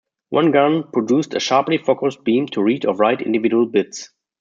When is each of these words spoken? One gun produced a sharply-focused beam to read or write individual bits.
One 0.29 0.49
gun 0.49 0.85
produced 0.91 1.35
a 1.35 1.39
sharply-focused 1.39 2.23
beam 2.23 2.47
to 2.53 2.63
read 2.63 2.87
or 2.87 2.95
write 2.95 3.21
individual 3.21 3.67
bits. 3.67 4.09